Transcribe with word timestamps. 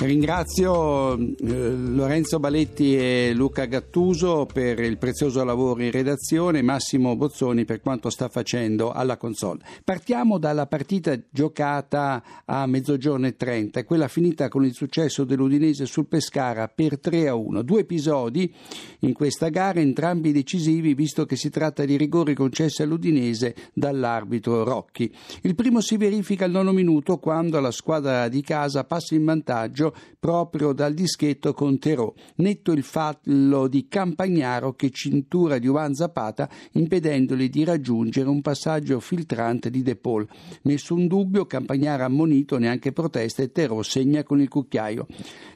Ringrazio 0.00 1.18
eh, 1.18 1.34
Lorenzo 1.74 2.38
Baletti 2.38 2.96
e 2.96 3.32
Luca 3.34 3.64
Gattuso 3.64 4.46
per 4.46 4.78
il 4.78 4.96
prezioso 4.96 5.42
lavoro 5.42 5.82
in 5.82 5.90
redazione, 5.90 6.62
Massimo 6.62 7.16
Bozzoni 7.16 7.64
per 7.64 7.80
quanto 7.80 8.08
sta 8.08 8.28
facendo 8.28 8.92
alla 8.92 9.16
console. 9.16 9.58
Partiamo 9.82 10.38
dalla 10.38 10.66
partita 10.66 11.18
giocata 11.28 12.22
a 12.44 12.64
mezzogiorno 12.66 13.26
e 13.26 13.34
30, 13.34 13.84
quella 13.84 14.06
finita 14.06 14.48
con 14.48 14.64
il 14.64 14.72
successo 14.72 15.24
dell'Udinese 15.24 15.84
sul 15.84 16.06
Pescara 16.06 16.68
per 16.68 17.00
3 17.00 17.26
a 17.26 17.34
1. 17.34 17.62
Due 17.62 17.80
episodi 17.80 18.54
in 19.00 19.12
questa 19.12 19.48
gara, 19.48 19.80
entrambi 19.80 20.30
decisivi, 20.30 20.94
visto 20.94 21.26
che 21.26 21.34
si 21.34 21.50
tratta 21.50 21.84
di 21.84 21.96
rigori 21.96 22.34
concessi 22.34 22.82
all'Udinese 22.82 23.52
dall'arbitro 23.74 24.62
Rocchi. 24.62 25.12
Il 25.42 25.56
primo 25.56 25.80
si 25.80 25.96
verifica 25.96 26.44
al 26.44 26.52
nono 26.52 26.70
minuto 26.70 27.18
quando 27.18 27.58
la 27.58 27.72
squadra 27.72 28.28
di 28.28 28.42
casa 28.42 28.84
passa 28.84 29.16
in 29.16 29.24
vantaggio 29.24 29.86
proprio 30.18 30.72
dal 30.72 30.94
dischetto 30.94 31.52
con 31.52 31.78
Terò. 31.78 32.12
Netto 32.36 32.72
il 32.72 32.82
fallo 32.82 33.68
di 33.68 33.86
Campagnaro 33.88 34.74
che 34.74 34.90
cintura 34.90 35.58
di 35.58 35.66
Juan 35.66 35.94
Zapata 35.94 36.48
impedendogli 36.72 37.48
di 37.48 37.64
raggiungere 37.64 38.28
un 38.28 38.40
passaggio 38.40 39.00
filtrante 39.00 39.70
di 39.70 39.82
De 39.82 39.96
Paul. 39.96 40.26
Nessun 40.62 41.06
dubbio, 41.06 41.46
Campagnaro 41.46 42.04
ammonito, 42.04 42.58
neanche 42.58 42.92
protesta 42.92 43.42
e 43.42 43.52
Terò 43.52 43.82
segna 43.82 44.22
con 44.22 44.40
il 44.40 44.48
cucchiaio. 44.48 45.06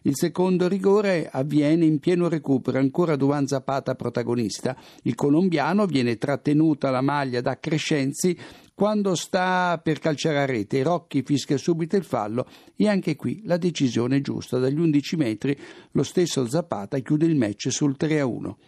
Il 0.03 0.17
secondo 0.17 0.69
rigore 0.69 1.29
avviene 1.31 1.85
in 1.85 1.99
pieno 1.99 2.29
recupero, 2.29 2.79
ancora 2.79 3.17
Duan 3.17 3.47
Zapata 3.47 3.95
protagonista. 3.95 4.77
Il 5.03 5.15
colombiano 5.15 5.87
viene 5.87 6.19
trattenuta 6.19 6.91
la 6.91 7.01
maglia 7.01 7.41
da 7.41 7.59
Crescenzi 7.59 8.37
quando 8.75 9.15
sta 9.15 9.79
per 9.83 9.99
calciare 9.99 10.39
a 10.39 10.47
rete, 10.47 10.83
Rocchi 10.83 11.23
fischia 11.23 11.57
subito 11.57 11.97
il 11.97 12.05
fallo 12.05 12.47
e 12.75 12.89
anche 12.89 13.17
qui 13.17 13.43
la 13.45 13.57
decisione 13.57 14.17
è 14.17 14.21
giusta. 14.21 14.59
Dagli 14.59 14.79
11 14.79 15.17
metri 15.17 15.59
lo 15.93 16.03
stesso 16.03 16.49
Zapata 16.49 16.99
chiude 16.99 17.27
il 17.27 17.37
match 17.37 17.71
sul 17.71 17.97
3 17.97 18.21
a 18.21 18.27
1. 18.27 18.59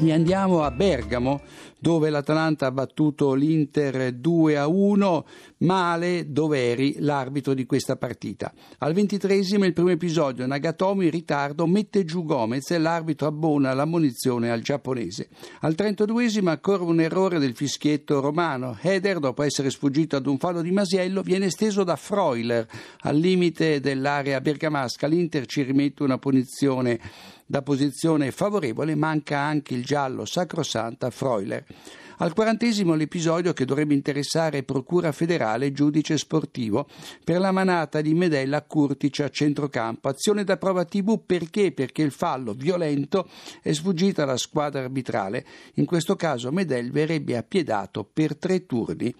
E 0.00 0.12
andiamo 0.12 0.62
a 0.62 0.70
Bergamo 0.70 1.40
dove 1.78 2.10
l'Atalanta 2.10 2.66
ha 2.66 2.70
battuto 2.70 3.34
l'Inter 3.34 4.12
2 4.12 4.56
a 4.56 4.66
1, 4.66 5.26
male 5.58 6.30
Doveri, 6.30 6.96
l'arbitro 6.98 7.54
di 7.54 7.66
questa 7.66 7.96
partita. 7.96 8.52
Al 8.78 8.92
ventitresimo 8.92 9.64
il 9.64 9.72
primo 9.72 9.90
episodio, 9.90 10.46
Nagatomo 10.46 11.02
in 11.02 11.10
ritardo 11.10 11.66
mette 11.66 12.04
giù 12.04 12.24
Gomez 12.24 12.70
e 12.70 12.78
l'arbitro 12.78 13.26
abbona 13.26 13.72
la 13.74 13.84
munizione 13.84 14.50
al 14.50 14.60
giapponese. 14.60 15.28
Al 15.60 15.74
trentaduesimo 15.74 16.50
ancora 16.50 16.82
un 16.82 17.00
errore 17.00 17.38
del 17.38 17.54
fischietto 17.54 18.20
romano. 18.20 18.76
Heder, 18.80 19.18
dopo 19.18 19.42
essere 19.42 19.70
sfuggito 19.70 20.16
ad 20.16 20.26
un 20.26 20.38
fallo 20.38 20.62
di 20.62 20.70
Masiello, 20.70 21.22
viene 21.22 21.46
esteso 21.46 21.84
da 21.84 21.96
Freuler 21.96 22.66
al 23.00 23.16
limite 23.16 23.80
dell'area 23.80 24.40
bergamasca. 24.40 25.06
L'Inter 25.06 25.46
ci 25.46 25.62
rimette 25.62 26.02
una 26.02 26.18
punizione 26.18 26.98
da 27.50 27.62
posizione 27.62 28.30
favorevole, 28.30 28.94
manca 28.94 29.38
anche 29.38 29.72
il 29.72 29.82
giallo 29.82 30.26
sacrosanta 30.26 31.08
Freuler. 31.08 31.64
Al 32.20 32.32
quarantesimo 32.32 32.94
l'episodio 32.94 33.52
che 33.52 33.64
dovrebbe 33.64 33.94
interessare 33.94 34.64
Procura 34.64 35.12
federale 35.12 35.70
giudice 35.70 36.18
sportivo 36.18 36.88
per 37.22 37.38
la 37.38 37.52
manata 37.52 38.00
di 38.00 38.12
Medella 38.12 38.62
Curtici 38.62 39.22
a 39.22 39.28
centrocampo. 39.28 40.08
Azione 40.08 40.42
da 40.42 40.56
prova 40.56 40.84
TV 40.84 41.20
perché? 41.24 41.70
Perché 41.70 42.02
il 42.02 42.10
fallo 42.10 42.54
violento 42.54 43.28
è 43.62 43.72
sfuggito 43.72 44.22
alla 44.22 44.36
squadra 44.36 44.80
arbitrale. 44.80 45.46
In 45.74 45.84
questo 45.84 46.16
caso 46.16 46.50
Medel 46.50 46.90
verrebbe 46.90 47.36
appiedato 47.36 48.02
per 48.04 48.36
tre 48.36 48.66
turni. 48.66 49.14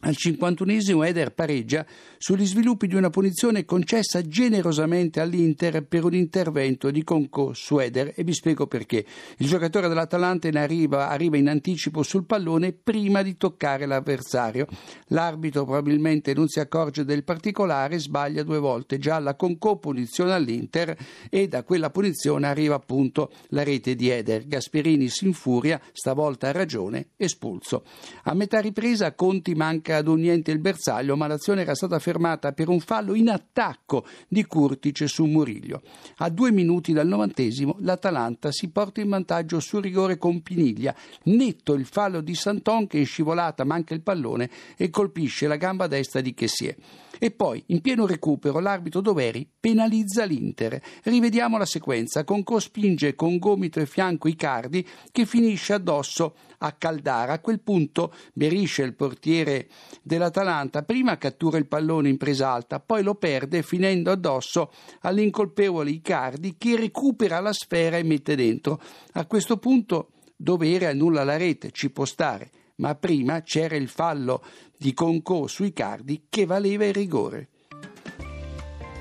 Al 0.00 0.16
51esimo 0.18 1.06
Eder 1.06 1.32
pareggia 1.32 1.86
sugli 2.18 2.44
sviluppi 2.44 2.86
di 2.86 2.94
una 2.94 3.08
punizione 3.08 3.64
concessa 3.64 4.20
generosamente 4.20 5.18
all'Inter 5.18 5.86
per 5.86 6.04
un 6.04 6.12
intervento 6.12 6.90
di 6.90 7.02
Conco 7.02 7.54
su 7.54 7.78
Eder 7.78 8.12
e 8.14 8.22
vi 8.22 8.34
spiego 8.34 8.66
perché. 8.66 9.06
Il 9.38 9.46
giocatore 9.46 9.88
dell'Atalanta 9.88 10.48
arriva, 10.60 11.08
arriva 11.08 11.38
in 11.38 11.48
anticipo 11.48 12.02
sul 12.02 12.26
pallone 12.26 12.72
prima 12.72 13.22
di 13.22 13.38
toccare 13.38 13.86
l'avversario. 13.86 14.66
L'arbitro 15.08 15.64
probabilmente 15.64 16.34
non 16.34 16.48
si 16.48 16.60
accorge 16.60 17.04
del 17.04 17.24
particolare, 17.24 17.98
sbaglia 17.98 18.42
due 18.42 18.58
volte. 18.58 18.98
Gialla 18.98 19.36
Conco, 19.36 19.78
punizione 19.78 20.32
all'Inter 20.32 20.94
e 21.30 21.48
da 21.48 21.62
quella 21.62 21.88
punizione 21.88 22.46
arriva 22.46 22.74
appunto 22.74 23.32
la 23.48 23.62
rete 23.62 23.94
di 23.94 24.10
Eder. 24.10 24.46
Gasperini 24.46 25.08
si 25.08 25.24
infuria, 25.24 25.80
stavolta 25.92 26.48
ha 26.48 26.52
ragione, 26.52 27.08
espulso. 27.16 27.84
A 28.24 28.34
metà 28.34 28.60
ripresa 28.60 29.14
Conti 29.14 29.54
manca 29.54 29.92
ad 29.96 30.08
un 30.08 30.20
niente 30.20 30.50
il 30.50 30.58
bersaglio, 30.58 31.16
ma 31.16 31.26
l'azione 31.26 31.62
era 31.62 31.74
stata 31.74 31.98
fermata 31.98 32.52
per 32.52 32.68
un 32.68 32.80
fallo 32.80 33.14
in 33.14 33.28
attacco 33.28 34.04
di 34.28 34.44
Curtice 34.44 35.06
su 35.06 35.24
Muriglio. 35.24 35.82
A 36.18 36.28
due 36.28 36.50
minuti 36.52 36.92
dal 36.92 37.06
novantesimo 37.06 37.76
l'Atalanta 37.80 38.52
si 38.52 38.70
porta 38.70 39.00
in 39.00 39.08
vantaggio 39.08 39.60
sul 39.60 39.82
rigore 39.82 40.18
con 40.18 40.42
Piniglia. 40.42 40.94
Netto 41.24 41.74
il 41.74 41.86
fallo 41.86 42.20
di 42.20 42.34
Santon 42.34 42.86
che 42.86 42.98
in 42.98 43.06
scivolata 43.06 43.64
manca 43.64 43.94
il 43.94 44.02
pallone 44.02 44.50
e 44.76 44.90
colpisce 44.90 45.46
la 45.46 45.56
gamba 45.56 45.86
destra 45.86 46.20
di 46.20 46.34
Chessier. 46.34 46.76
E 47.18 47.30
poi, 47.30 47.62
in 47.68 47.80
pieno 47.80 48.06
recupero, 48.06 48.58
l'arbitro 48.58 49.00
Doveri 49.00 49.48
penalizza 49.58 50.24
l'Inter. 50.24 50.80
Rivediamo 51.04 51.56
la 51.56 51.64
sequenza. 51.64 52.24
Conco 52.24 52.58
spinge 52.58 53.14
con 53.14 53.38
gomito 53.38 53.80
e 53.80 53.86
fianco 53.86 54.28
Icardi 54.28 54.86
che 55.12 55.24
finisce 55.24 55.74
addosso 55.74 56.34
a 56.58 56.72
Caldara. 56.72 57.34
A 57.34 57.38
quel 57.38 57.60
punto 57.60 58.12
Berisce, 58.32 58.82
il 58.82 58.94
portiere 58.94 59.68
dell'Atalanta, 60.02 60.82
prima 60.82 61.18
cattura 61.18 61.58
il 61.58 61.66
pallone 61.66 62.08
in 62.08 62.16
presa 62.16 62.50
alta, 62.50 62.80
poi 62.80 63.02
lo 63.02 63.14
perde 63.14 63.62
finendo 63.62 64.10
addosso 64.10 64.72
all'incolpevole 65.00 65.90
Icardi 65.90 66.56
che 66.58 66.76
recupera 66.76 67.40
la 67.40 67.52
sfera 67.52 67.96
e 67.96 68.02
mette 68.02 68.36
dentro. 68.36 68.80
A 69.12 69.26
questo 69.26 69.56
punto 69.58 70.08
Dovere 70.36 70.86
annulla 70.86 71.22
la 71.22 71.36
rete, 71.36 71.70
ci 71.70 71.90
può 71.90 72.04
stare 72.04 72.50
ma 72.76 72.94
prima 72.94 73.42
c'era 73.42 73.76
il 73.76 73.88
fallo 73.88 74.42
di 74.76 74.92
Concò 74.94 75.46
sui 75.46 75.72
Cardi 75.72 76.26
che 76.28 76.46
valeva 76.46 76.84
il 76.84 76.94
rigore. 76.94 77.48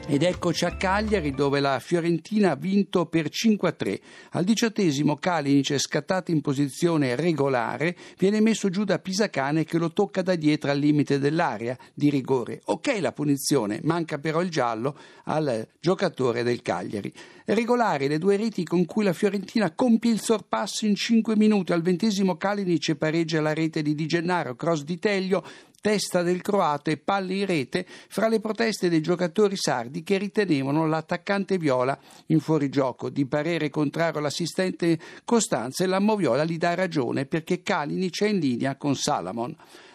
Ed 0.06 0.22
eccoci 0.22 0.66
a 0.66 0.76
Cagliari 0.76 1.32
dove 1.32 1.62
la 1.62 1.80
Fiorentina 1.80 2.52
ha 2.52 2.56
vinto 2.56 3.06
per 3.06 3.30
5 3.30 3.70
a 3.70 3.72
3. 3.72 4.00
Al 4.32 4.44
diciottesimo 4.44 5.16
Kalinic 5.16 5.72
è 5.72 5.78
scattato 5.78 6.30
in 6.30 6.42
posizione 6.42 7.16
regolare, 7.16 7.96
viene 8.18 8.42
messo 8.42 8.70
giù 8.70 8.84
da 8.84 9.00
Pisacane 9.00 9.64
che 9.64 9.78
lo 9.78 9.94
tocca 9.94 10.22
da 10.22 10.36
dietro 10.36 10.72
al 10.72 10.78
limite 10.78 11.20
dell'area 11.20 11.78
di 11.94 12.10
rigore. 12.10 12.62
Ok 12.66 13.00
la 13.00 13.14
punizione, 13.14 13.80
manca 13.84 14.20
però 14.20 14.42
il 14.42 14.50
giallo 14.50 14.98
al 15.24 15.66
giocatore 15.80 16.44
del 16.44 16.62
Cagliari. 16.62 17.12
Regolari 17.46 18.10
le 18.10 18.18
due 18.18 18.36
reti 18.36 18.66
con 18.66 18.86
cui 18.86 19.06
la 19.06 19.14
Fiorentina 19.14 19.72
compie 19.72 20.12
il 20.12 20.20
sorpasso 20.20 20.86
in 20.86 20.96
5 20.96 21.38
minuti. 21.38 21.72
Al 21.72 21.82
ventesimo 21.82 22.36
Kalinic 22.36 22.96
pareggia 22.96 23.40
la 23.40 23.54
rete 23.54 23.82
di 23.82 23.96
Di 23.96 24.06
Gennaro, 24.06 24.56
cross 24.56 24.84
di 24.84 25.00
Teglio, 25.00 25.44
testa 25.84 26.24
del 26.24 26.42
croato 26.42 26.92
e 26.92 26.98
palle 26.98 27.34
in 27.34 27.46
rete 27.46 27.86
fra 28.08 28.30
le 28.30 28.40
proteste 28.40 28.88
dei 28.88 29.02
giocatori 29.02 29.58
sardi 29.58 30.02
che 30.02 30.18
ritenevano 30.18 30.88
l'attaccante 30.88 31.58
viola 31.58 32.00
in 32.28 32.40
fuorigioco. 32.40 33.10
Di 33.10 33.26
parere 33.26 33.70
contrario 33.70 34.20
all'assistente 34.20 34.98
Costanza 35.26 35.84
e 35.84 35.88
l'ammo 35.88 36.16
viola 36.16 36.46
gli 36.46 36.58
dà 36.58 36.74
ragione 36.74 37.26
perché 37.26 37.62
Kalinic 37.62 38.24
è 38.24 38.28
in 38.28 38.40
linea 38.40 38.78
con 38.78 38.96
Salamon. 38.96 39.54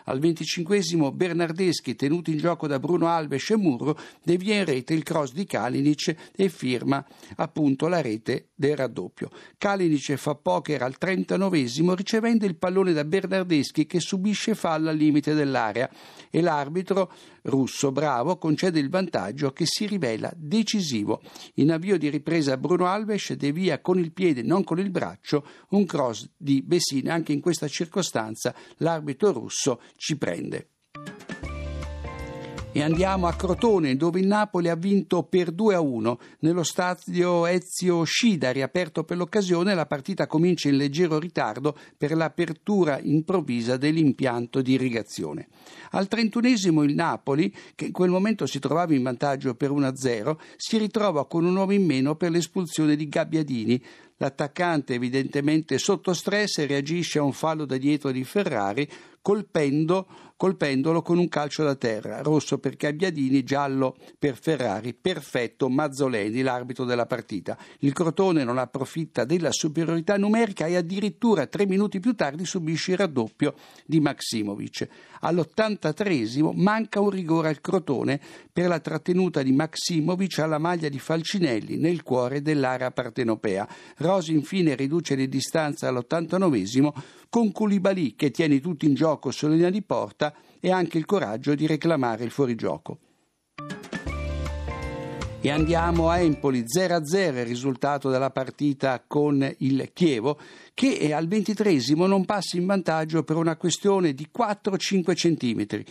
Al 0.09 0.21
venticinquesimo 0.21 1.13
Bernardeschi, 1.13 1.95
tenuto 1.95 2.31
in 2.31 2.39
gioco 2.39 2.67
da 2.67 2.79
Bruno 2.79 3.09
Alves 3.09 3.51
e 3.51 3.57
Murro, 3.57 3.99
devia 4.23 4.55
in 4.55 4.65
rete 4.65 4.95
il 4.95 5.03
cross 5.03 5.33
di 5.33 5.45
Kalinic 5.45 6.15
e 6.35 6.49
firma 6.49 7.05
appunto 7.37 7.89
la 7.89 8.01
rete 8.01 8.49
del 8.55 8.75
raddoppio. 8.75 9.31
Kalinic 9.59 10.15
fa 10.15 10.35
poker 10.35 10.83
al 10.83 10.97
39esimo 10.99 11.95
ricevendo 11.95 12.47
il 12.47 12.57
pallone 12.57 12.95
da 12.95 13.05
Bernardeschi 13.05 13.87
che 13.87 14.01
subisce 14.01 14.55
fallo 14.55 14.89
al 14.89 14.97
limite 14.97 15.35
dell'area 15.35 15.91
e 16.31 16.41
l'arbitro 16.41 17.13
russo 17.43 17.93
bravo 17.93 18.37
concede 18.37 18.79
il 18.79 18.89
vantaggio 18.89 19.53
che 19.53 19.65
si 19.67 19.87
rivela 19.87 20.33
decisivo. 20.35 21.21
In 21.55 21.73
avvio 21.73 21.99
di 21.99 22.09
ripresa 22.09 22.57
Bruno 22.57 22.87
Alves 22.87 23.33
devia 23.33 23.81
con 23.81 23.99
il 23.99 24.13
piede, 24.13 24.43
non 24.43 24.65
con 24.65 24.79
il 24.79 24.91
braccio, 24.91 25.47
un 25.71 25.85
cross 25.85 26.29
di 26.37 26.63
Bessina. 26.63 27.15
Anche 27.15 27.33
in 27.33 27.41
questa 27.41 27.69
circostanza 27.69 28.55
l'arbitro 28.79 29.33
russo 29.33 29.81
ci 29.99 30.17
prende. 30.17 30.69
E 32.71 32.83
andiamo 32.83 33.27
a 33.27 33.35
Crotone, 33.35 33.97
dove 33.97 34.21
il 34.21 34.27
Napoli 34.27 34.69
ha 34.69 34.77
vinto 34.77 35.25
per 35.25 35.51
2 35.51 35.75
a 35.75 35.81
1. 35.81 36.19
Nello 36.41 36.63
stadio 36.63 37.47
Ezio 37.47 38.05
Scida, 38.05 38.53
riaperto 38.53 39.03
per 39.03 39.17
l'occasione, 39.17 39.75
la 39.75 39.87
partita 39.87 40.29
comincia 40.29 40.69
in 40.69 40.77
leggero 40.77 41.19
ritardo 41.19 41.77
per 41.97 42.15
l'apertura 42.15 43.01
improvvisa 43.01 43.77
dell'impianto 43.77 44.63
di 44.63 44.75
irrigazione. 44.75 45.49
Al 45.93 46.07
trentunesimo 46.07 46.85
il 46.85 46.95
Napoli, 46.95 47.53
che 47.75 47.87
in 47.87 47.93
quel 47.93 48.11
momento 48.11 48.47
si 48.47 48.61
trovava 48.61 48.95
in 48.95 49.03
vantaggio 49.03 49.55
per 49.55 49.73
1 49.73 49.87
a 49.87 49.97
0, 49.97 50.41
si 50.57 50.79
ritrova 50.79 51.27
con 51.27 51.45
un 51.45 51.57
uomo 51.57 51.73
in 51.73 51.85
meno 51.85 52.15
per 52.15 52.31
l'espulsione 52.31 52.95
di 52.95 53.09
Gabbiadini. 53.09 53.83
L'attaccante, 54.19 54.95
evidentemente 54.95 55.79
sotto 55.79 56.13
stress, 56.13 56.65
reagisce 56.67 57.19
a 57.19 57.23
un 57.23 57.33
fallo 57.33 57.65
da 57.65 57.77
dietro 57.77 58.11
di 58.11 58.25
Ferrari, 58.25 58.89
colpendo 59.29 60.07
colpendolo 60.39 61.03
con 61.03 61.19
un 61.19 61.29
calcio 61.29 61.65
da 61.65 61.75
terra, 61.75 62.23
rosso 62.23 62.59
per 62.59 62.77
Gabbiadini, 62.77 63.43
giallo 63.43 63.97
per 64.17 64.39
Ferrari, 64.41 64.95
perfetto 64.95 65.69
Mazzoleni, 65.69 66.43
l'arbitro 66.43 66.85
della 66.85 67.07
partita. 67.07 67.59
Il 67.81 67.93
Crotone 67.93 68.45
non 68.45 68.57
approfitta 68.57 69.25
della 69.25 69.51
superiorità 69.51 70.17
numerica 70.17 70.67
e 70.67 70.77
addirittura 70.77 71.49
tre 71.49 71.67
minuti 71.67 71.99
più 71.99 72.15
tardi 72.15 72.45
subisce 72.45 72.93
il 72.93 72.99
raddoppio 72.99 73.55
di 73.85 73.99
Maximovic. 73.99 74.89
All'83 75.23 76.53
manca 76.55 77.01
un 77.01 77.11
rigore 77.11 77.49
al 77.49 77.61
Crotone 77.61 78.21
per 78.53 78.69
la 78.69 78.79
trattenuta 78.79 79.43
di 79.43 79.51
Maximovic 79.51 80.39
alla 80.39 80.59
maglia 80.59 80.89
di 80.89 81.01
Falcinelli 81.01 81.79
nel 81.79 82.05
cuore 82.05 82.43
dell'area 82.43 82.93
partenopea. 82.93 83.67
Rosi 83.97 84.35
infine 84.35 84.77
riduce 84.77 85.17
le 85.17 85.29
distanze 85.29 85.87
all'89 85.87 86.63
con 87.29 87.53
Koulibaly 87.53 88.15
che 88.15 88.31
tiene 88.31 88.61
tutti 88.61 88.87
in 88.87 88.95
gioco 88.95 89.31
sulla 89.31 89.55
linea 89.55 89.71
di 89.71 89.83
porta 89.83 90.35
e 90.61 90.71
anche 90.71 90.99
il 90.99 91.05
coraggio 91.05 91.55
di 91.55 91.67
reclamare 91.67 92.25
il 92.25 92.31
fuorigioco. 92.31 92.99
E 95.41 95.51
andiamo 95.51 96.09
a 96.09 96.19
Empoli 96.19 96.65
0-0 96.65 97.37
il 97.37 97.45
risultato 97.45 98.11
della 98.11 98.31
partita 98.31 99.05
con 99.07 99.49
il 99.59 99.91
Chievo 99.93 100.37
che 100.75 101.15
al 101.15 101.29
ventitresimo 101.29 102.07
non 102.07 102.25
passa 102.25 102.57
in 102.57 102.67
vantaggio 102.67 103.23
per 103.23 103.37
una 103.37 103.57
questione 103.57 104.15
di 104.15 104.29
4-5 104.37 105.15
centimetri. 105.15 105.85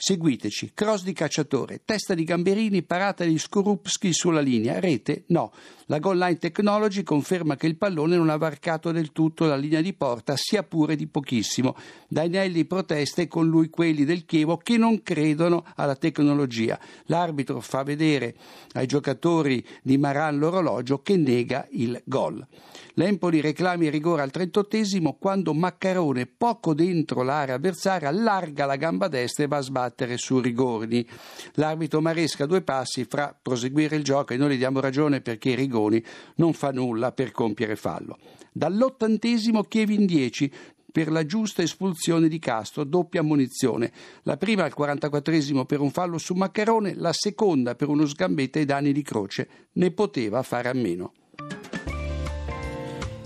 Seguiteci, 0.00 0.70
cross 0.74 1.02
di 1.02 1.12
cacciatore, 1.12 1.80
testa 1.84 2.14
di 2.14 2.22
Gamberini, 2.22 2.84
parata 2.84 3.24
di 3.24 3.36
Skorupski 3.36 4.12
sulla 4.12 4.40
linea, 4.40 4.78
rete 4.78 5.24
no. 5.28 5.50
La 5.86 5.98
Goal 5.98 6.18
Line 6.18 6.38
Technology 6.38 7.02
conferma 7.02 7.56
che 7.56 7.66
il 7.66 7.76
pallone 7.76 8.14
non 8.14 8.28
ha 8.28 8.36
varcato 8.36 8.92
del 8.92 9.10
tutto 9.10 9.46
la 9.46 9.56
linea 9.56 9.80
di 9.80 9.94
porta, 9.94 10.34
sia 10.36 10.62
pure 10.62 10.94
di 10.94 11.08
pochissimo. 11.08 11.74
Dainelli 12.06 12.64
protesta 12.64 13.22
e 13.22 13.26
con 13.26 13.48
lui 13.48 13.70
quelli 13.70 14.04
del 14.04 14.24
Chievo 14.24 14.58
che 14.58 14.76
non 14.76 15.02
credono 15.02 15.64
alla 15.74 15.96
tecnologia. 15.96 16.78
L'arbitro 17.06 17.58
fa 17.60 17.82
vedere 17.82 18.36
ai 18.74 18.86
giocatori 18.86 19.66
di 19.82 19.98
Maran 19.98 20.38
l'orologio 20.38 21.02
che 21.02 21.16
nega 21.16 21.66
il 21.70 22.00
gol. 22.04 22.46
L'Empoli 22.94 23.40
reclama 23.40 23.84
il 23.84 23.90
rigore 23.90 24.22
al 24.22 24.30
38 24.30 24.76
quando 25.18 25.54
Maccarone, 25.54 26.26
poco 26.26 26.74
dentro 26.74 27.22
l'area 27.22 27.54
avversaria, 27.54 28.08
allarga 28.08 28.66
la 28.66 28.76
gamba 28.76 29.08
destra 29.08 29.44
e 29.44 29.48
va 29.48 29.56
a 29.56 29.60
sbattere 29.60 29.87
battere 29.88 30.18
su 30.18 30.38
Rigoni. 30.38 31.06
L'arbitro 31.54 32.00
Maresca 32.00 32.46
due 32.46 32.62
passi 32.62 33.04
fra 33.04 33.36
proseguire 33.40 33.96
il 33.96 34.04
gioco 34.04 34.34
e 34.34 34.36
noi 34.36 34.54
gli 34.54 34.58
diamo 34.58 34.80
ragione 34.80 35.20
perché 35.20 35.54
Rigoni 35.54 36.02
non 36.36 36.52
fa 36.52 36.70
nulla 36.70 37.12
per 37.12 37.32
compiere 37.32 37.74
fallo. 37.74 38.18
Dall'ottantesimo 38.52 39.64
Chievin 39.64 40.04
10 40.06 40.52
per 40.90 41.10
la 41.10 41.24
giusta 41.24 41.62
espulsione 41.62 42.28
di 42.28 42.38
Castro, 42.38 42.84
doppia 42.84 43.22
munizione. 43.22 43.92
La 44.22 44.36
prima 44.36 44.64
al 44.64 44.74
44 44.74 45.64
per 45.66 45.80
un 45.80 45.90
fallo 45.90 46.18
su 46.18 46.34
Maccarone, 46.34 46.94
la 46.94 47.12
seconda 47.12 47.74
per 47.74 47.88
uno 47.88 48.06
sgambetto 48.06 48.58
ai 48.58 48.64
danni 48.64 48.92
di 48.92 49.02
Croce. 49.02 49.48
Ne 49.72 49.90
poteva 49.92 50.42
fare 50.42 50.68
a 50.68 50.74
meno. 50.74 51.12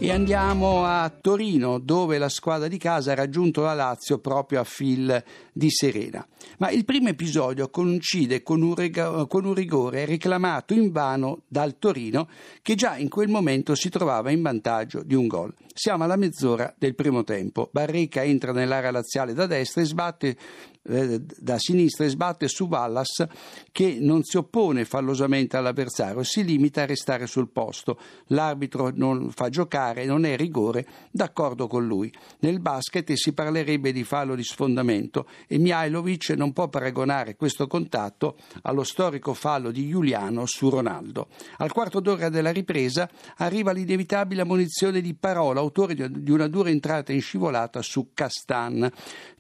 E 0.05 0.11
andiamo 0.11 0.85
a 0.85 1.09
Torino, 1.11 1.79
dove 1.79 2.19
la 2.19 2.29
squadra 2.29 2.67
di 2.67 2.77
casa 2.77 3.13
ha 3.13 3.15
raggiunto 3.15 3.61
la 3.61 3.73
Lazio 3.73 4.19
proprio 4.19 4.59
a 4.59 4.65
fil 4.65 5.23
di 5.53 5.71
Serena. 5.71 6.27
Ma 6.59 6.71
il 6.71 6.85
primo 6.85 7.09
episodio 7.09 7.71
coincide 7.71 8.43
con 8.43 8.63
un, 8.63 8.75
rega- 8.75 9.27
con 9.27 9.45
un 9.45 9.55
rigore 9.55 10.05
reclamato 10.05 10.75
invano 10.75 11.43
dal 11.47 11.79
Torino, 11.79 12.29
che 12.63 12.75
già 12.75 12.97
in 12.97 13.09
quel 13.09 13.29
momento 13.29 13.77
si 13.77 13.91
trovava 13.91 14.33
in 14.33 14.43
vantaggio 14.43 15.05
di 15.05 15.15
un 15.15 15.29
gol. 15.29 15.55
Siamo 15.73 16.03
alla 16.03 16.17
mezz'ora 16.17 16.75
del 16.77 16.97
primo 16.97 17.23
tempo. 17.23 17.69
Barreca 17.71 18.25
entra 18.25 18.51
nell'area 18.51 18.91
laziale 18.91 19.35
da 19.35 19.47
destra 19.47 19.83
e 19.83 19.85
sbatte 19.85 20.37
eh, 20.85 21.21
da 21.21 21.59
sinistra 21.59 22.05
e 22.05 22.09
sbatte 22.09 22.49
su 22.49 22.67
Vallas 22.67 23.25
che 23.71 23.99
non 24.01 24.25
si 24.25 24.37
oppone 24.37 24.85
fallosamente 24.85 25.57
all'avversario, 25.57 26.25
si 26.25 26.45
limita 26.45 26.83
a 26.83 26.87
restare 26.87 27.27
sul 27.27 27.51
posto. 27.51 27.99
L'arbitro 28.27 28.91
non 28.93 29.31
fa 29.31 29.49
giocare, 29.49 29.92
non 30.05 30.25
è 30.25 30.37
rigore, 30.37 30.87
d'accordo 31.11 31.67
con 31.67 31.87
lui. 31.87 32.13
Nel 32.41 32.61
basket 32.61 33.13
si 33.13 33.33
parlerebbe 33.33 33.93
di 33.93 34.05
fallo 34.05 34.35
di 34.35 34.43
sfondamento 34.43 35.29
e 35.47 35.59
Mihailovic 35.59 36.31
non 36.31 36.53
può 36.53 36.69
paragonare 36.69 37.37
questo 37.37 37.67
contatto 37.67 38.37
allo 38.63 38.85
storico 38.85 39.35
fallo 39.35 39.71
di 39.71 39.89
Giuliano 39.89 40.47
su 40.47 40.69
Ronaldo. 40.69 41.29
Al 41.59 41.73
quarto 41.73 42.01
d'ora 42.01 42.29
della 42.29 42.53
ripresa 42.53 43.09
arriva 43.37 43.73
l'inevitabile 43.73 44.43
ammonizione 44.43 45.01
di 45.01 45.15
Parola, 45.15 45.61
autore 45.61 45.95
di 45.95 46.31
una 46.31 46.49
dura 46.49 46.71
entrata 46.71 47.13
in 47.13 47.21
scivolata 47.21 47.83
su 47.83 48.11
Castan. 48.15 48.91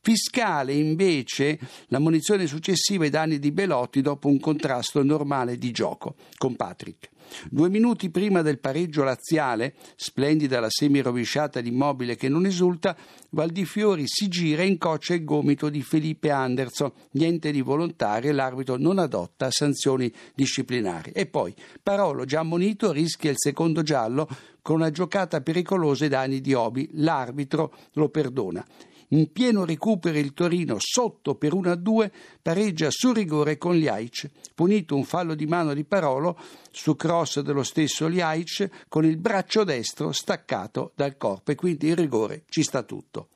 Fiscale 0.00 0.72
invece 0.72 1.58
la 1.87 1.99
munizione 1.99 2.46
successiva 2.46 3.04
ai 3.04 3.10
danni 3.10 3.38
di 3.38 3.52
Belotti 3.52 4.00
dopo 4.00 4.28
un 4.28 4.40
contrasto 4.40 5.02
normale 5.02 5.56
di 5.56 5.70
gioco 5.70 6.16
con 6.37 6.56
Patrick. 6.56 7.12
Due 7.51 7.69
minuti 7.69 8.11
prima 8.11 8.43
del 8.43 8.59
pareggio 8.59 9.03
laziale, 9.03 9.75
splendida 9.97 10.61
la 10.61 10.71
semi-rovesciata 10.71 11.61
di 11.61 11.69
Immobile 11.69 12.17
che 12.17 12.29
non 12.29 12.47
esulta, 12.47 12.97
Valdifiori 13.31 14.05
si 14.07 14.29
gira 14.29 14.63
e 14.63 14.67
incoccia 14.67 15.15
il 15.15 15.25
gomito 15.25 15.71
di 15.71 15.83
Felipe 15.83 16.31
Anderson. 16.31 16.93
Niente 17.13 17.51
di 17.51 17.63
volontario 17.63 18.31
e 18.31 18.35
l'arbitro 18.35 18.77
non 18.77 18.99
adotta 18.99 19.51
sanzioni 19.51 20.13
disciplinari. 20.35 21.13
E 21.13 21.27
poi 21.27 21.55
Parolo, 21.83 22.25
già 22.25 22.41
ammonito, 22.41 22.93
rischia 22.93 23.31
il 23.31 23.39
secondo 23.39 23.83
giallo 23.83 24.29
con 24.61 24.77
una 24.77 24.91
giocata 24.91 25.41
pericolosa 25.41 26.05
ai 26.05 26.11
danni 26.11 26.41
di 26.41 26.53
Obi. 26.53 26.89
L'arbitro 26.93 27.75
lo 27.93 28.09
perdona. 28.11 28.65
In 29.12 29.31
pieno 29.31 29.67
recupero 29.67 30.17
il 30.17 30.32
Torino 30.32 30.76
sotto 30.79 31.35
per 31.35 31.53
1-2 31.53 32.11
pareggia 32.41 32.88
su 32.91 33.12
rigore 33.12 33.59
con 33.59 33.76
Liaic. 33.76 34.31
Punito 34.55 34.97
un 34.97 35.05
fallo 35.05 35.35
di 35.35 35.44
mano 35.44 35.75
di 35.75 35.85
Parolo 35.85 36.38
su 36.70 36.97
cross 36.97 37.41
dello 37.41 37.62
stesso 37.62 38.06
Liaic 38.06 38.87
con 38.88 39.05
il 39.05 39.19
braccio 39.19 39.64
destro 39.64 40.12
staccato 40.12 40.93
dal 40.94 41.19
corpo 41.19 41.50
e 41.50 41.56
quindi 41.56 41.88
il 41.88 41.97
rigore 41.97 42.44
ci 42.49 42.62
sta 42.62 42.82
tutto. 42.85 43.29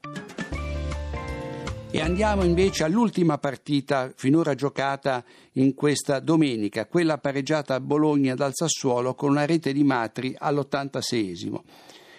E 1.90 2.00
andiamo 2.00 2.43
invece 2.43 2.84
all'ultima 2.84 3.37
partita 3.37 4.11
finora 4.17 4.55
giocata 4.55 5.23
in 5.52 5.75
questa 5.75 6.21
domenica, 6.21 6.87
quella 6.87 7.18
pareggiata 7.18 7.75
a 7.75 7.80
Bologna 7.80 8.35
dal 8.35 8.52
Sassuolo 8.54 9.14
con 9.14 9.30
una 9.30 9.45
rete 9.45 9.75
di 9.75 9.85
Matri 9.85 10.35
all'86esimo. 10.38 11.61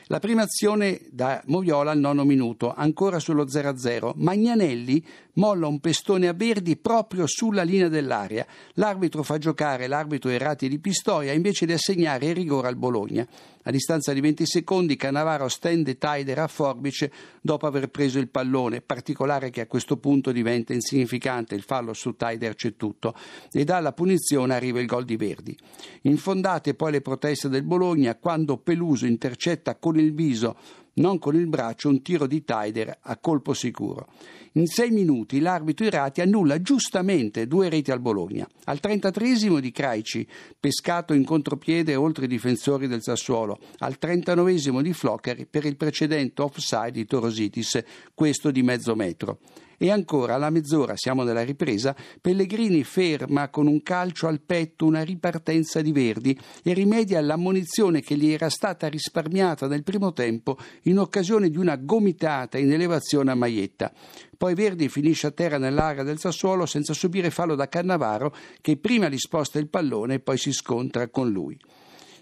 La 0.10 0.20
prima 0.20 0.44
azione 0.44 1.02
da 1.12 1.42
Moviola 1.48 1.92
al 1.92 2.00
nono 2.00 2.24
minuto, 2.24 2.74
ancora 2.74 3.20
sullo 3.20 3.44
0-0. 3.44 4.14
Magnanelli 4.16 5.06
molla 5.38 5.68
un 5.68 5.80
pestone 5.80 6.28
a 6.28 6.34
Verdi 6.34 6.78
proprio 6.78 7.26
sulla 7.28 7.64
linea 7.64 7.88
dell'area. 7.88 8.46
L'arbitro 8.74 9.24
fa 9.24 9.38
giocare 9.38 9.88
l'arbitro 9.88 10.30
Errati 10.30 10.68
di 10.68 10.80
Pistoia 10.80 11.34
invece 11.34 11.66
di 11.66 11.74
assegnare 11.74 12.28
il 12.28 12.36
rigore 12.36 12.68
al 12.68 12.76
Bologna. 12.76 13.28
A 13.64 13.72
distanza 13.72 14.14
di 14.14 14.22
20 14.22 14.46
secondi 14.46 14.96
Cannavaro 14.96 15.50
stende 15.50 15.98
Taider 15.98 16.40
a 16.40 16.48
Forbice 16.48 17.12
dopo 17.42 17.68
aver 17.68 17.90
preso 17.90 18.18
il 18.18 18.30
pallone, 18.30 18.80
particolare 18.80 19.50
che 19.50 19.62
a 19.62 19.68
questo 19.68 19.98
punto 19.98 20.32
diventa 20.32 20.72
insignificante, 20.74 21.54
il 21.54 21.64
fallo 21.64 21.94
su 21.94 22.16
Taider 22.16 22.56
c'è 22.56 22.78
tutto, 22.78 23.14
e 23.52 23.66
dalla 23.66 23.92
punizione 23.92 24.54
arriva 24.54 24.80
il 24.80 24.86
gol 24.86 25.04
di 25.04 25.18
Verdi. 25.18 25.58
Infondate 26.04 26.76
poi 26.76 26.94
le 26.94 27.02
proteste 27.02 27.50
del 27.50 27.64
Bologna 27.64 28.16
quando 28.16 28.56
Peluso 28.56 29.06
intercetta 29.06 29.76
con 29.76 30.00
il 30.00 30.14
viso 30.14 30.56
non 30.98 31.20
con 31.20 31.36
il 31.36 31.48
braccio 31.48 31.90
un 31.90 32.02
tiro 32.02 32.28
di 32.28 32.44
Taider 32.44 33.00
a 33.02 33.18
colpo 33.18 33.54
sicuro. 33.54 34.08
In 34.54 34.66
sei 34.66 34.92
minuti 34.92 35.40
l'arbitro 35.40 35.86
Irati 35.86 36.22
annulla 36.22 36.62
giustamente 36.62 37.48
due 37.48 37.70
reti 37.70 37.92
al 37.92 38.00
Bologna. 38.00 38.48
Al 38.66 38.80
33 38.80 39.60
di 39.60 39.72
Craici, 39.72 40.28
pescato 40.60 41.14
in 41.14 41.24
contropiede 41.24 41.96
oltre 41.96 42.26
i 42.26 42.28
difensori 42.28 42.88
del 42.88 43.04
Sassuolo. 43.04 43.60
Al 43.80 43.98
39 43.98 44.82
di 44.82 44.94
Floccari 44.94 45.46
per 45.46 45.66
il 45.66 45.78
precedente 45.78 46.42
offside 46.42 46.92
di 46.92 47.06
Torositis, 47.06 47.84
questo 48.14 48.50
di 48.50 48.64
mezzo 48.64 48.96
metro. 48.96 49.40
E 49.80 49.92
ancora, 49.92 50.34
alla 50.34 50.50
mezz'ora, 50.50 50.96
siamo 50.96 51.22
nella 51.22 51.44
ripresa, 51.44 51.96
Pellegrini 52.20 52.84
ferma 52.84 53.50
con 53.50 53.68
un 53.68 53.84
calcio 53.84 54.26
al 54.26 54.42
petto 54.42 54.86
una 54.86 55.04
ripartenza 55.04 55.82
di 55.82 55.92
Verdi 55.92 56.36
e 56.64 56.74
rimedia 56.74 57.20
all'ammonizione 57.20 58.02
che 58.02 58.18
gli 58.18 58.32
era 58.32 58.50
stata 58.50 58.88
risparmiata 58.88 59.68
nel 59.68 59.84
primo 59.84 60.14
tempo 60.14 60.58
in 60.84 60.98
occasione 60.98 61.52
di 61.52 61.58
una 61.58 61.76
gomitata 61.76 62.58
in 62.58 62.72
elevazione 62.72 63.30
a 63.30 63.36
Maietta. 63.36 63.92
Poi 64.36 64.56
Verdi 64.56 64.90
finisce 64.90 65.28
a 65.28 65.32
terra 65.32 65.60
nell'area 65.60 66.02
del 66.02 66.18
Sassuolo 66.18 66.66
senza 66.66 66.94
subire 66.94 67.30
fallo 67.30 67.54
da 67.54 67.70
Cannavaro 67.70 68.36
che 68.62 68.78
prima 68.78 69.10
gli 69.10 69.18
sposta 69.20 69.60
il 69.60 69.70
pallone 69.70 70.16
e 70.16 70.20
poi 70.20 70.38
si 70.40 70.52
scontra 70.54 71.08
con 71.10 71.30
lui. 71.30 71.56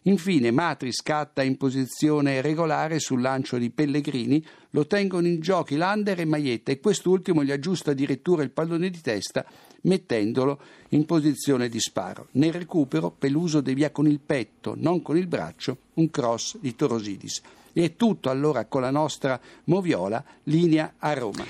Infine 0.08 0.52
Matri 0.52 0.92
scatta 0.92 1.42
in 1.42 1.58
posizione 1.58 2.42
regolare 2.42 3.00
sul 3.00 3.22
lancio 3.22 3.58
di 3.58 3.72
Pellegrini, 3.72 4.46
lo 4.70 4.86
tengono 4.86 5.26
in 5.26 5.40
giochi 5.40 5.78
Lander 5.78 6.20
e 6.20 6.26
Maietta 6.26 6.72
e 6.72 6.80
quest'ultimo 6.80 7.44
gli 7.44 7.52
aggiusta 7.52 7.90
addirittura 7.90 8.44
il 8.44 8.52
pallone 8.52 8.92
di 8.92 9.02
testa 9.02 9.44
mettendolo 9.82 10.60
in 10.90 11.06
posizione 11.06 11.70
di 11.70 11.80
sparo. 11.80 12.28
Nel 12.34 12.54
recupero 12.54 13.10
Peluso 13.10 13.62
devia 13.62 13.90
con 13.90 14.06
il 14.08 14.20
petto, 14.20 14.76
non 14.78 15.02
con 15.02 15.18
il 15.18 15.26
braccio, 15.26 15.78
un 15.96 16.12
cross 16.12 16.58
di 16.60 16.76
Torosidis. 16.76 17.42
E 17.74 17.96
tutto 17.96 18.30
allora 18.30 18.66
con 18.66 18.82
la 18.82 18.92
nostra 18.92 19.40
Moviola, 19.66 20.24
linea 20.44 20.94
a 21.00 21.14
Roma. 21.14 21.46